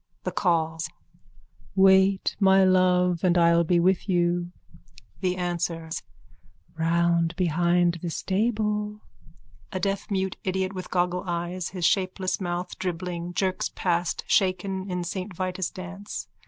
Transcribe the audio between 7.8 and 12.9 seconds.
the stable. _(A deafmute idiot with goggle eyes, his shapeless mouth